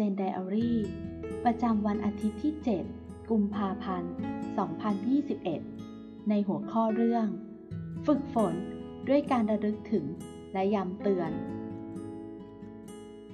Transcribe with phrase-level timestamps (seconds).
[0.00, 0.78] เจนไดอารี่
[1.44, 2.54] ประจำวันอาทิตย์ที่
[2.92, 4.12] 7 กุมภาพันธ์
[5.60, 7.26] 2021 ในหัวข้อเรื่อง
[8.06, 8.54] ฝึกฝน
[9.08, 10.04] ด้วยการระลึกถึง
[10.52, 11.30] และย้ำเตือน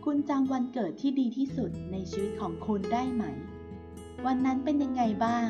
[0.05, 3.25] คุณจำวันเกิดที่ดีที่สุดในชีวิตของคุณได้ไหม
[4.27, 5.49] วันนั้นเป็นยังไงบ้าง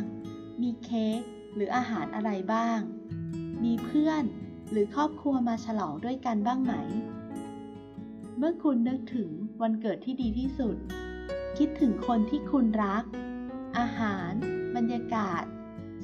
[0.62, 1.20] มีเค้ก
[1.54, 2.80] หรืออาหารอะไรบ้าง
[3.64, 4.24] มีเพื่อน
[4.70, 6.74] หรือครอบครัวมาฉลองด้วยกันบ้างไหม
[8.38, 9.28] เมื่อคุณนึกถึง
[9.62, 10.76] วันเกิดที่ดีที่สุด
[11.58, 13.04] คิดถึงคนที่คุณรัก
[13.78, 14.32] อาหาร
[14.76, 15.42] บรรยากาศ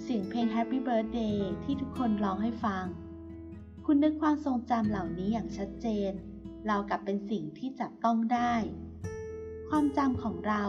[0.02, 2.84] เสียงเพลง Happy Birthday ที่ทุกคนร้องให้ฟัง
[3.84, 6.10] คุณนึกความทรงจำเหล่านี้อย่างชัดเจน
[6.66, 8.54] เรากับเป็นสิ่งที่จับต้องได้
[9.68, 10.64] ความจำของเรา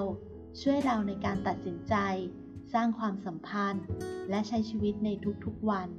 [0.61, 1.95] ช่วยเราในการตัดสินใจ
[2.73, 3.85] สร้างความสัมพันธ์
[4.29, 5.09] และใช้ชีวิตใน
[5.45, 5.89] ทุกๆวัน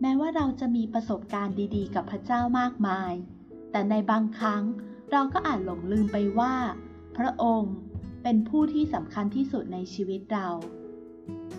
[0.00, 3.12] แม้ว่าเราจะมีประสบการณ์ดีๆ กับพระเจ้ามากมาย
[3.70, 4.62] แต่ในบางครั้ง
[5.12, 6.54] เราก็อาจหลงลืมไปว่า
[7.16, 7.74] พระองค์
[8.22, 10.48] เป็นผู้ที่สำคัญที่สุดในชีวิตเรา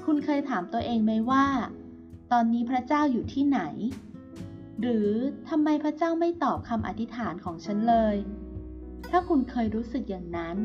[0.05, 1.45] คุณเคยถามตัวเองไหมว่า
[2.31, 3.61] ตอนนี้พระเจ้าอยู่ที่ไหน
[4.81, 5.09] หรือ
[5.49, 8.15] ทำไมพระเจ้าไม่ตอบคำอธิษฐานของฉันเลย
[9.09, 10.57] ถ้าคุณเคยรู้สึกอย่างนั้น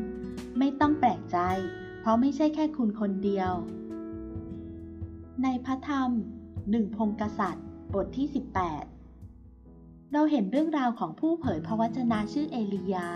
[0.57, 1.37] ไม่ต้องแปลกใจ
[1.99, 3.51] เพราะไม่ใช่แค่คุณคนเดียว
[5.43, 6.09] ในพระธรรม
[6.71, 8.27] หนึ่งพงกษัตริย์ บทที่
[9.13, 13.07] 18 เราเห็นเรื่องราวของผู้เผยพระวจนะชื่อเอลียา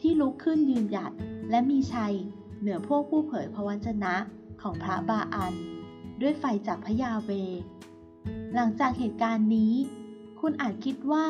[0.00, 1.12] ที่ลุกขึ้นยืนหยัด
[1.50, 2.14] และมีชัย
[2.60, 4.14] เหนือพวกผู้เผยพระวจนะ
[4.62, 5.54] ของพระบาอัน
[6.20, 7.30] ด้วยไฟจากพระยาเว
[8.54, 9.74] หลังจากเหตุการณ์นี้
[10.40, 11.26] คุณอาจคิดว่า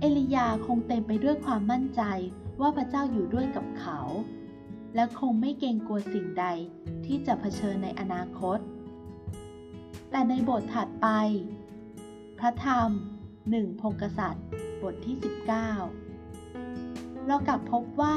[0.00, 2.02] เอลียาคงเต็มไปด้วยความมั่นใจ
[2.60, 4.00] ว่าพระเจ้าอยู่ด้วยกับเขา
[4.94, 6.46] และคงไม่เกรงกลัวสิ่งใด
[7.06, 8.58] ที่จะเผชิญในอนาคต
[10.10, 11.08] แต่ในบทถัดไป
[12.38, 12.90] พระธรรม
[13.50, 14.44] หนึ่งพงกษัตริย์
[14.82, 15.16] บทที่
[15.68, 16.11] 19
[17.26, 18.16] เรากลับพบว่า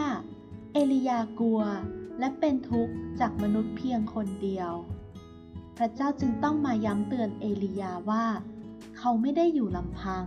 [0.73, 1.61] เอลียากลัว
[2.19, 4.71] และเป็นทุกข์จากมนุษย์เพียงคนเดียว
[5.77, 8.25] พระเจ้าจึงต้องมาย้ำเตือนเอลียาว่า
[8.97, 10.25] เขาไม่ได้อยู่ลำพัง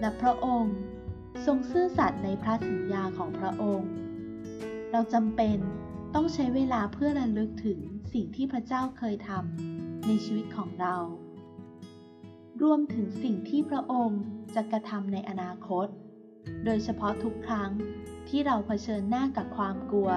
[0.00, 0.76] และพระองค์
[1.46, 3.90] ทรงซื่อสัตย์ในพระสัญญาของพระองค์
[4.90, 5.58] เราจำเป็น
[6.14, 7.78] ต้องใช้เวลาเพื่อระลึกถึง
[8.12, 10.96] สิ่งที่พระเจ้าเคยทำในชีวิตของเรา
[12.62, 14.22] รวมถึงสิ่งที่พระองค์
[14.54, 15.86] จะกระทำในอนาคต
[16.64, 17.70] โดยเฉพาะทุกครั้ง
[18.28, 20.10] ที่เราเผชิญหน้ากับความกลัว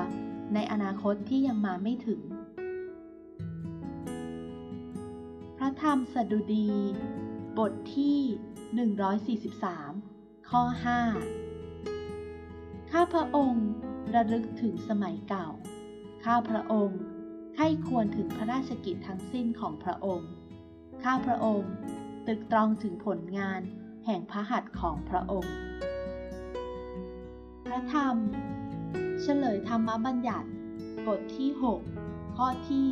[0.53, 2.21] ในอนาคตที่ยังมาไม่ถึง
[5.57, 6.71] พระธรรมสดุดี
[7.57, 8.17] บทที่
[9.87, 10.61] 143 ข้อ
[11.71, 13.67] 5 ข้าพระองค์
[14.13, 15.49] ระลึกถึงสมัยเก่า
[16.25, 17.01] ข้าพระองค์
[17.55, 20.29] ใคร่ควรถึงพระราชกิจทั้งสิ้นของพระองค์
[21.03, 21.71] ข้าพระองค์
[22.27, 23.61] ตึกตรองถึงผลงาน
[24.05, 25.55] แห่งพระหัตถ์ของพระองค์
[27.67, 28.17] พระธรรม
[29.21, 30.49] เฉลยธรรมบัญญัติ
[31.07, 31.49] บทที่
[31.93, 32.85] 6 ข้อที่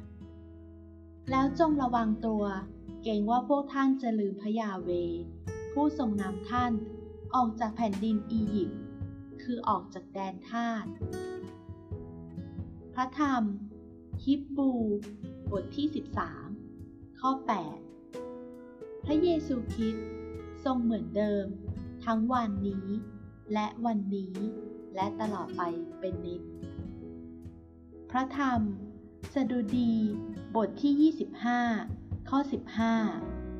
[0.00, 2.44] 12 แล้วจงระวังตัว
[3.02, 4.90] เกรงว่าพวกท่านจะลืมพยาเว
[5.72, 6.72] ผู้ทรงนำท่าน
[7.34, 8.80] ออกจากแผ่นดินอียิปต์
[9.42, 10.84] คือออกจากแดนทาส
[12.94, 13.42] พระธรรม
[14.24, 14.72] ฮิบบู
[15.50, 15.86] บทที่
[16.52, 17.30] 13 ข้อ
[18.18, 20.06] 8 พระเยซูคริสต์
[20.64, 21.44] ทรงเหมือนเดิม
[22.04, 22.88] ทั้งวันนี้
[23.52, 24.34] และวันนี้
[24.94, 25.62] และตลอดไป
[26.00, 26.42] เป็นนิจ
[28.10, 28.60] พระธรรม
[29.34, 29.94] สดุดี
[30.56, 31.12] บทที่
[31.80, 32.38] 25 ข้อ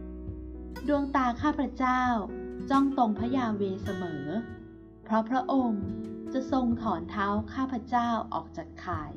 [0.02, 2.02] 15 ดวงตาข้าพระเจ้า
[2.70, 4.24] จ้องตรงพระยาเวเสมอ
[5.02, 5.84] เพราะพระองค์
[6.32, 9.12] จะทรงถอนเท้าข้าพระเจ้าออกจากข่าย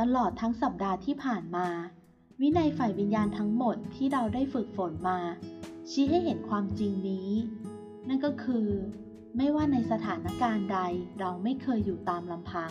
[0.00, 1.68] ตลอดทั้งสัปดาห์ที่ผ่านมา
[2.40, 5.18] วินัยฝ่ายวิญญาณทั้งหมดที่เราได้ฝึกฝนมา
[5.90, 7.30] ชี้ให้เห็นความจริงนี้
[8.08, 8.68] นั่นก็คือ
[9.36, 10.78] ไม่ว่าในสถานการณ์ใด
[11.20, 12.70] เราไม่เคยอยู่ตามลำพัง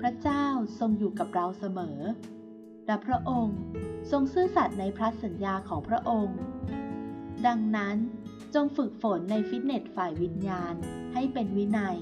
[0.00, 0.46] พระเจ้า
[0.78, 1.98] ทรงอยู่กับเราเสมอ
[2.86, 3.58] และพระองค์
[4.10, 6.38] ทรงซื่อสัตย์ในพระสัญญาของพระองค์
[7.46, 7.96] ดังนั้น
[8.54, 10.74] จงฝึกฝนในฟิตเนสฝ่ายวิญญาณ
[11.12, 11.98] ให้เป็นวินัย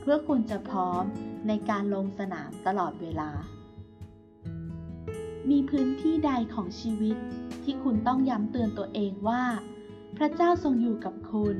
[0.00, 1.04] เพื่อคุณจะพร้อม
[1.48, 3.30] ในการลงสนามตลอดเวลา
[5.50, 7.16] มีพื้นที่ใดของชีวิต
[7.64, 9.42] ที่คุณต้องย้ำเตือนตัวเองว่า
[10.22, 11.56] พระเจ้าทรงอยู่กับคุณ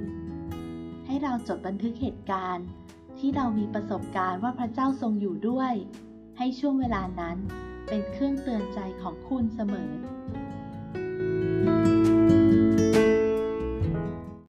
[1.07, 2.67] ให้เราจดบันทึกเหตุการณ์
[3.19, 5.73] ที่เรามีประสบการณ์ว่าพระเจ้าทรงอยู่ด้วย
[6.39, 7.37] ให้ช่วงเวลานั้น
[7.89, 9.91] เป็นเครื่องเตือนใจของคุณเสมอ